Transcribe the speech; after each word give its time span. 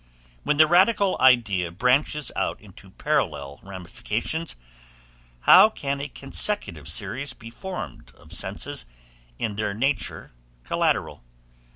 When 0.41 0.57
the 0.57 0.65
radical 0.65 1.15
idea 1.19 1.69
branches 1.69 2.31
out 2.35 2.59
into 2.59 2.89
parallel 2.89 3.59
ramifications, 3.61 4.55
how 5.41 5.69
can 5.69 6.01
a 6.01 6.09
consecutive 6.09 6.87
series 6.87 7.33
be 7.33 7.51
formed 7.51 8.09
of 8.15 8.33
senses 8.33 8.87
in 9.37 9.57
their 9.57 9.75
nature 9.75 10.31
collateral? 10.63 11.23